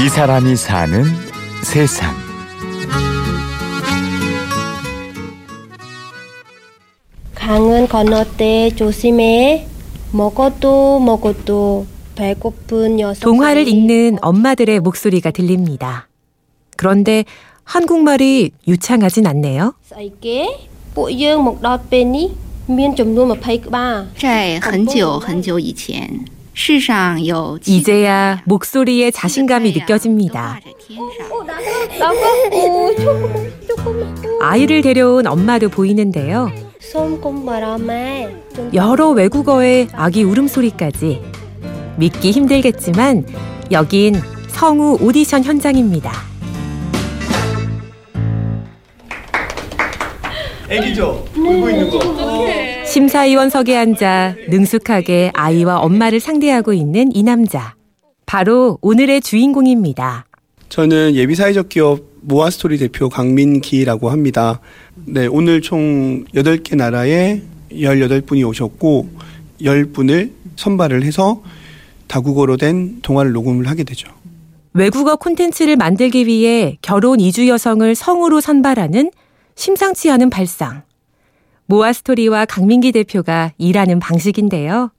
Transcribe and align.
이 0.00 0.08
사람이 0.08 0.54
사는 0.54 1.04
세상. 1.64 2.14
강은 7.34 7.88
건너때 7.88 8.70
조심해. 8.76 9.66
먹어도 10.12 11.00
먹어도 11.00 11.86
배고픈 12.14 13.00
여성. 13.00 13.28
동화를 13.28 13.66
읽는 13.66 14.18
엄마들의 14.22 14.78
목소리가 14.80 15.32
들립니다. 15.32 16.06
그런데 16.76 17.24
한국말이 17.64 18.52
유창하진 18.68 19.26
않네요. 19.26 19.74
이게 20.00 20.68
뿌영 20.94 21.42
뭐 21.42 21.54
먹다 21.54 21.82
빼니 21.90 22.36
면 22.68 22.94
점도 22.94 23.26
막 23.26 23.40
파이크 23.40 23.68
바. 23.68 24.06
在很久很久以前。 24.16 26.37
이제야 27.66 28.42
목소리에 28.44 29.12
자신감이 29.12 29.70
느껴집니다. 29.72 30.58
아이를 34.40 34.82
데려온 34.82 35.28
엄마도 35.28 35.68
보이는데요. 35.68 36.50
여러 38.74 39.10
외국어의 39.10 39.88
아기 39.92 40.24
울음소리까지 40.24 41.22
믿기 41.96 42.32
힘들겠지만 42.32 43.24
여긴 43.70 44.20
성우 44.48 44.98
오디션 45.00 45.44
현장입니다. 45.44 46.10
애기죠? 50.68 51.24
울고 51.36 51.70
있는 51.70 51.88
거. 51.90 51.98
네. 52.46 52.77
심사위원석에 52.88 53.76
앉아 53.76 54.36
능숙하게 54.48 55.32
아이와 55.34 55.80
엄마를 55.80 56.20
상대하고 56.20 56.72
있는 56.72 57.14
이 57.14 57.22
남자. 57.22 57.74
바로 58.24 58.78
오늘의 58.80 59.20
주인공입니다. 59.20 60.24
저는 60.70 61.14
예비 61.14 61.34
사회적 61.34 61.68
기업 61.68 62.00
모아스토리 62.22 62.78
대표 62.78 63.10
강민기라고 63.10 64.08
합니다. 64.08 64.60
네, 65.04 65.26
오늘 65.26 65.60
총 65.60 66.24
8개 66.34 66.76
나라에 66.76 67.42
18분이 67.70 68.46
오셨고 68.48 69.08
10분을 69.60 70.30
선발을 70.56 71.04
해서 71.04 71.42
다국어로 72.06 72.56
된 72.56 73.00
동화를 73.02 73.32
녹음을 73.32 73.68
하게 73.68 73.84
되죠. 73.84 74.08
외국어 74.72 75.16
콘텐츠를 75.16 75.76
만들기 75.76 76.26
위해 76.26 76.78
결혼 76.80 77.20
이주 77.20 77.48
여성을 77.48 77.94
성우로 77.94 78.40
선발하는 78.40 79.10
심상치 79.56 80.10
않은 80.10 80.30
발상. 80.30 80.87
모아스토리와 81.68 82.46
강민기 82.46 82.92
대표가 82.92 83.52
일하는 83.58 84.00
방식인데요. 84.00 84.90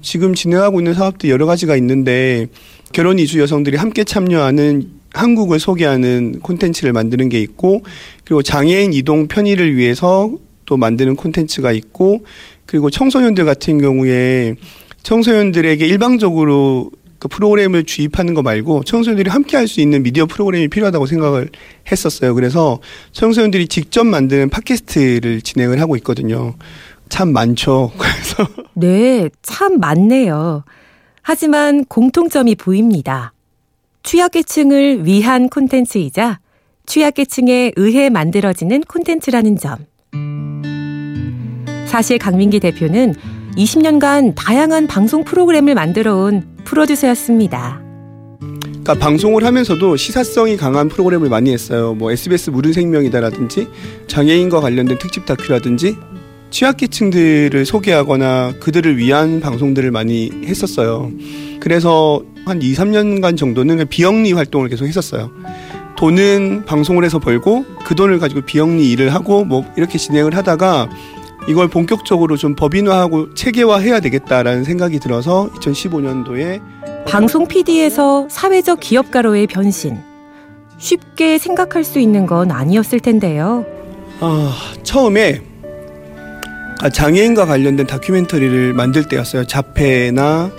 지금 0.00 0.34
진행하고 0.34 0.80
있는 0.80 0.94
사업도 0.94 1.28
여러 1.28 1.46
가지가 1.46 1.76
있는데 1.76 2.46
결혼 2.92 3.18
이주 3.18 3.40
여성들이 3.40 3.76
함께 3.76 4.04
참여하는 4.04 4.88
한국을 5.12 5.58
소개하는 5.60 6.40
콘텐츠를 6.40 6.92
만드는 6.92 7.28
게 7.28 7.40
있고 7.40 7.82
그리고 8.24 8.42
장애인 8.42 8.92
이동 8.92 9.28
편의를 9.28 9.76
위해서 9.76 10.32
또 10.66 10.76
만드는 10.76 11.16
콘텐츠가 11.16 11.72
있고 11.72 12.24
그리고 12.66 12.90
청소년들 12.90 13.44
같은 13.44 13.80
경우에 13.80 14.54
청소년들에게 15.02 15.86
일방적으로 15.86 16.90
그 17.24 17.28
프로그램을 17.28 17.84
주입하는 17.84 18.34
거 18.34 18.42
말고 18.42 18.84
청소년들이 18.84 19.30
함께 19.30 19.56
할 19.56 19.64
수 19.66 19.80
있는 19.80 20.02
미디어 20.02 20.26
프로그램이 20.26 20.68
필요하다고 20.68 21.06
생각을 21.06 21.48
했었어요. 21.90 22.34
그래서 22.34 22.80
청소년들이 23.12 23.66
직접 23.68 24.04
만드는 24.04 24.50
팟캐스트를 24.50 25.40
진행을 25.40 25.80
하고 25.80 25.96
있거든요. 25.96 26.54
참 27.08 27.32
많죠. 27.32 27.92
그래서 27.96 28.46
네, 28.74 29.30
참 29.40 29.80
많네요. 29.80 30.64
하지만 31.22 31.86
공통점이 31.86 32.56
보입니다. 32.56 33.32
취약계층을 34.02 35.06
위한 35.06 35.48
콘텐츠이자 35.48 36.40
취약계층에 36.84 37.72
의해 37.76 38.10
만들어지는 38.10 38.82
콘텐츠라는 38.82 39.56
점. 39.56 39.78
사실 41.86 42.18
강민기 42.18 42.60
대표는 42.60 43.14
20년간 43.56 44.34
다양한 44.36 44.86
방송 44.86 45.24
프로그램을 45.24 45.74
만들어 45.74 46.16
온 46.16 46.53
프로듀서였습니다. 46.74 47.80
그러니까 48.40 48.94
방송을 48.94 49.44
하면서도 49.44 49.96
시사성이 49.96 50.56
강한 50.56 50.88
프로그램을 50.88 51.28
많이 51.28 51.52
했어요. 51.52 51.94
뭐 51.94 52.10
SBS 52.10 52.50
물은 52.50 52.72
생명이다라든지 52.72 53.68
장애인과 54.08 54.60
관련된 54.60 54.98
특집 54.98 55.24
다큐라든지 55.24 55.96
취약계층들을 56.50 57.64
소개하거나 57.64 58.54
그들을 58.60 58.98
위한 58.98 59.40
방송들을 59.40 59.90
많이 59.90 60.30
했었어요. 60.44 61.10
그래서 61.60 62.22
한 62.44 62.60
2, 62.60 62.74
3년간 62.74 63.36
정도는 63.38 63.86
비영리 63.88 64.32
활동을 64.32 64.68
계속 64.68 64.86
했었어요. 64.86 65.30
돈은 65.96 66.64
방송을 66.66 67.04
해서 67.04 67.18
벌고 67.18 67.64
그 67.84 67.94
돈을 67.94 68.18
가지고 68.18 68.42
비영리 68.42 68.90
일을 68.90 69.14
하고 69.14 69.44
뭐 69.44 69.64
이렇게 69.76 69.96
진행을 69.96 70.36
하다가 70.36 70.90
이걸 71.46 71.68
본격적으로 71.68 72.36
좀 72.36 72.54
법인화하고 72.54 73.34
체계화해야 73.34 74.00
되겠다라는 74.00 74.64
생각이 74.64 74.98
들어서 74.98 75.50
2015년도에 75.56 76.60
방송 77.06 77.46
PD에서 77.46 78.26
사회적 78.30 78.80
기업가로의 78.80 79.46
변신. 79.46 79.98
쉽게 80.78 81.38
생각할 81.38 81.84
수 81.84 81.98
있는 81.98 82.26
건 82.26 82.50
아니었을 82.50 83.00
텐데요. 83.00 83.64
아, 84.20 84.54
처음에 84.82 85.40
아, 86.82 86.88
장애인과 86.88 87.46
관련된 87.46 87.86
다큐멘터리를 87.86 88.72
만들 88.72 89.06
때였어요. 89.06 89.44
자폐나 89.46 90.50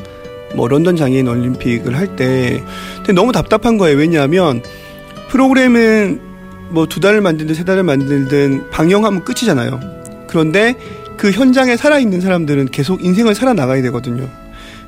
뭐 0.56 0.68
런던 0.68 0.95
장애인 0.95 1.28
올림픽을 1.28 1.97
할 1.97 2.16
때. 2.16 2.63
근데 2.97 3.13
너무 3.13 3.31
답답한 3.31 3.78
거예요. 3.78 3.97
왜냐하면 3.97 4.62
프로그램은 5.29 6.22
뭐 6.69 6.85
두 6.85 7.00
달을 7.00 7.22
만들든 7.22 7.56
세 7.56 7.63
달을 7.66 7.84
만들든 7.84 8.69
방영하면 8.69 9.24
끝이잖아요. 9.24 9.79
그런데 10.35 10.75
그 11.16 11.31
현장에 11.31 11.78
살아있는 11.78 12.19
사람들은 12.19 12.66
계속 12.66 13.06
인생을 13.06 13.35
살아나가야 13.35 13.81
되거든요. 13.84 14.28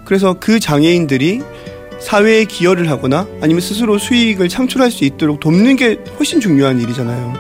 그래서 0.03 0.35
그 0.37 0.59
장애인들이 0.59 1.41
사회에 2.01 2.43
기여를 2.43 2.89
하거나 2.89 3.25
아니면 3.39 3.61
스스로 3.61 3.97
수익을 3.97 4.49
창출할 4.49 4.91
수 4.91 5.05
있도록 5.05 5.39
돕는 5.39 5.77
게 5.77 5.99
훨씬 6.19 6.41
중요한 6.41 6.81
일이잖아요. 6.81 7.33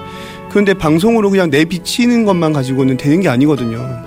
그런데 0.49 0.73
방송으로 0.73 1.29
그냥 1.29 1.49
내비치는 1.49 2.23
것만 2.23 2.53
가지고는 2.53 2.95
되는 2.95 3.19
게 3.19 3.27
아니거든요. 3.27 4.05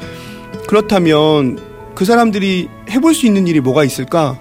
그렇다면 0.66 1.59
그 1.94 2.06
사람들이 2.06 2.69
해볼 2.91 3.15
수 3.15 3.27
있는 3.27 3.47
일이 3.47 3.60
뭐가 3.60 3.84
있을까? 3.84 4.39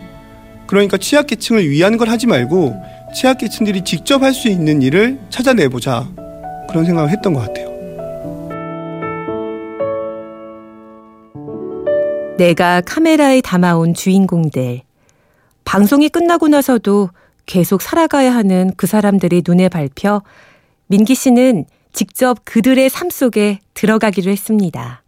그러니까 0.67 0.95
취약계층을 0.95 1.69
위한 1.69 1.97
걸 1.97 2.07
하지 2.07 2.27
말고 2.27 2.81
취약계층들이 3.13 3.83
직접 3.83 4.23
할 4.23 4.33
수 4.33 4.47
있는 4.47 4.81
일을 4.81 5.19
찾아내보자. 5.29 6.07
그런 6.69 6.85
생각을 6.85 7.09
했던 7.09 7.33
것 7.33 7.41
같아요. 7.41 7.58
내가 12.39 12.79
카메라에 12.79 13.41
담아온 13.41 13.93
주인공들. 13.93 14.79
방송이 15.65 16.07
끝나고 16.07 16.47
나서도 16.47 17.09
계속 17.45 17.81
살아가야 17.81 18.33
하는 18.33 18.71
그 18.77 18.87
사람들이 18.87 19.43
눈에 19.45 19.67
밟혀 19.67 20.21
민기 20.87 21.15
씨는 21.15 21.65
직접 21.91 22.37
그들의 22.45 22.89
삶 22.89 23.09
속에 23.09 23.59
들어가기로 23.73 24.31
했습니다. 24.31 25.03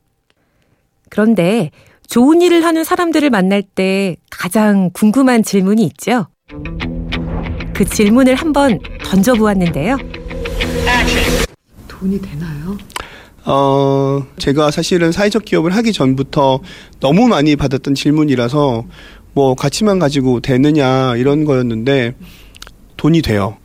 그런데 1.09 1.71
좋은 2.05 2.41
일을 2.41 2.65
하는 2.65 2.83
사람들을 2.83 3.29
만날 3.29 3.61
때 3.63 4.17
가장 4.29 4.89
궁금한 4.91 5.41
질문이 5.41 5.83
있죠. 5.83 6.27
그 7.73 7.85
질문을 7.85 8.35
한번 8.35 8.77
던져보았는데요. 9.05 9.97
돈이 11.87 12.19
되나요? 12.19 12.77
어, 13.45 14.25
제가 14.37 14.71
사실은 14.71 15.11
사회적 15.11 15.45
기업을 15.45 15.75
하기 15.75 15.93
전부터 15.93 16.59
너무 16.99 17.27
많이 17.27 17.55
받았던 17.55 17.95
질문이라서 17.95 18.85
뭐 19.33 19.55
가치만 19.55 19.99
가지고 19.99 20.41
되느냐 20.41 21.15
이런 21.15 21.45
거였는데 21.45 22.15
돈이 22.97 23.21
돼요. 23.21 23.57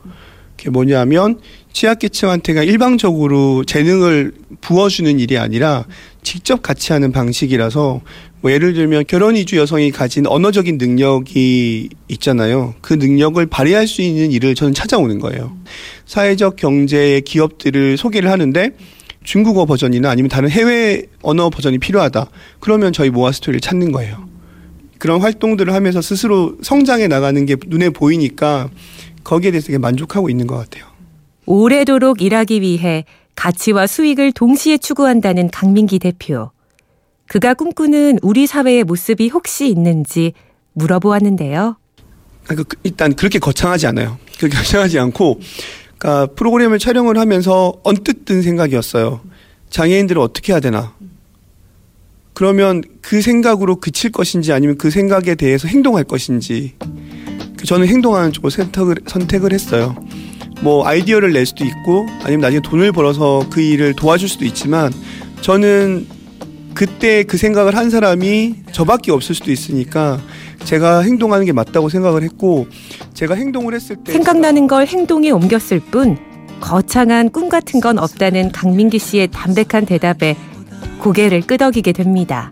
그게 0.55 0.71
뭐냐면 0.71 1.39
취약계층한테가 1.73 2.63
일방적으로 2.63 3.63
재능을 3.63 4.33
부어주는 4.61 5.19
일이 5.19 5.37
아니라 5.37 5.85
직접 6.23 6.63
같이 6.63 6.91
하는 6.91 7.11
방식이라서 7.11 8.01
뭐 8.41 8.51
예를 8.51 8.73
들면 8.73 9.03
결혼 9.07 9.35
이주 9.35 9.57
여성이 9.57 9.91
가진 9.91 10.25
언어적인 10.25 10.79
능력이 10.79 11.89
있잖아요. 12.07 12.73
그 12.81 12.93
능력을 12.95 13.45
발휘할 13.45 13.87
수 13.87 14.01
있는 14.01 14.31
일을 14.31 14.55
저는 14.55 14.73
찾아오는 14.73 15.19
거예요. 15.19 15.55
사회적 16.07 16.55
경제의 16.55 17.21
기업들을 17.21 17.97
소개를 17.97 18.31
하는데 18.31 18.71
중국어 19.27 19.65
버전이나 19.65 20.09
아니면 20.09 20.29
다른 20.29 20.49
해외 20.49 21.03
언어 21.21 21.49
버전이 21.49 21.79
필요하다. 21.79 22.29
그러면 22.61 22.93
저희 22.93 23.09
모아 23.09 23.33
스토리를 23.33 23.59
찾는 23.59 23.91
거예요. 23.91 24.25
그런 24.99 25.19
활동들을 25.19 25.73
하면서 25.73 26.01
스스로 26.01 26.55
성장해 26.61 27.09
나가는 27.09 27.45
게 27.45 27.57
눈에 27.67 27.89
보이니까 27.89 28.69
거기에 29.25 29.51
대해서 29.51 29.67
되게 29.67 29.79
만족하고 29.79 30.29
있는 30.29 30.47
것 30.47 30.55
같아요. 30.55 30.85
오래도록 31.45 32.21
일하기 32.21 32.61
위해 32.61 33.03
가치와 33.35 33.85
수익을 33.85 34.31
동시에 34.31 34.77
추구한다는 34.77 35.49
강민기 35.49 35.99
대표. 35.99 36.51
그가 37.27 37.53
꿈꾸는 37.53 38.19
우리 38.21 38.47
사회의 38.47 38.85
모습이 38.85 39.27
혹시 39.27 39.67
있는지 39.67 40.31
물어보았는데요. 40.71 41.75
아, 42.47 42.55
그, 42.55 42.63
일단 42.83 43.13
그렇게 43.13 43.39
거창하지 43.39 43.87
않아요. 43.87 44.17
그 44.39 44.47
결정하지 44.47 44.97
않고 44.99 45.41
그러니까 45.97 46.33
프로그램을 46.35 46.79
촬영을 46.79 47.17
하면서 47.17 47.73
언뜻 47.83 48.25
든 48.25 48.41
생각이었어요. 48.41 49.21
장애인들을 49.69 50.21
어떻게 50.21 50.53
해야 50.53 50.59
되나? 50.59 50.93
그러면 52.33 52.83
그 53.01 53.21
생각으로 53.21 53.77
그칠 53.77 54.11
것인지 54.11 54.53
아니면 54.53 54.77
그 54.77 54.91
생각에 54.91 55.35
대해서 55.35 55.67
행동할 55.67 56.03
것인지 56.03 56.75
그 57.57 57.65
저는 57.65 57.87
행동하는 57.87 58.31
쪽을 58.31 58.51
선택을 58.51 58.95
선택을 59.07 59.53
했어요. 59.53 59.95
뭐 60.61 60.85
아이디어를 60.85 61.33
낼 61.33 61.45
수도 61.45 61.65
있고 61.65 62.05
아니면 62.21 62.41
나중에 62.41 62.61
돈을 62.61 62.91
벌어서 62.91 63.45
그 63.49 63.61
일을 63.61 63.95
도와줄 63.95 64.29
수도 64.29 64.45
있지만 64.45 64.93
저는 65.41 66.07
그때 66.75 67.23
그 67.23 67.37
생각을 67.37 67.75
한 67.75 67.89
사람이 67.89 68.55
저밖에 68.71 69.11
없을 69.11 69.33
수도 69.33 69.51
있으니까 69.51 70.21
제가 70.63 71.01
행동하는 71.01 71.45
게 71.45 71.53
맞다고 71.53 71.89
생각을 71.89 72.21
했고 72.21 72.67
제가 73.17 73.33
행동을 73.33 73.73
했을 73.73 73.95
때 73.95 74.11
생각나는 74.11 74.67
걸 74.67 74.85
행동에 74.85 75.31
옮겼을 75.31 75.79
뿐 75.79 76.19
거창한 76.59 77.31
꿈 77.31 77.49
같은 77.49 77.79
건 77.79 77.97
없다는 77.97 78.51
강민기 78.51 78.99
씨의 78.99 79.29
담백한 79.29 79.87
대답에 79.87 80.35
고개를 80.99 81.41
끄덕이게 81.41 81.93
됩니다. 81.93 82.51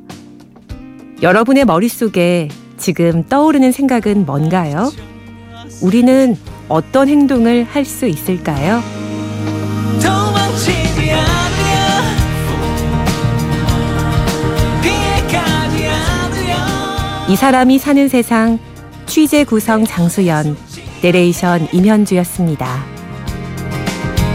여러분의 1.22 1.66
머릿속에 1.66 2.50
지금 2.78 3.24
떠오르는 3.28 3.72
생각은 3.72 4.26
뭔가요? 4.26 4.92
우리는 5.84 6.36
어떤 6.68 7.10
행동을 7.10 7.64
할 7.66 7.86
수 7.86 8.08
있을까요? 8.08 8.82
이 17.30 17.36
사람이 17.36 17.78
사는 17.78 18.08
세상 18.08 18.58
취재 19.06 19.44
구성 19.44 19.86
장수연 19.86 20.58
내레이션 21.02 21.68
임현주였습니다. 21.72 22.84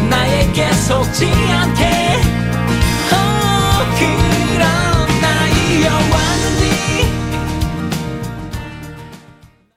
나에게 0.09 0.73
속지 0.73 1.27
않게 1.27 2.50